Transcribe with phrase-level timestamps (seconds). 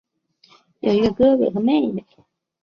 [0.79, 2.03] 有一个哥哥和妹妹。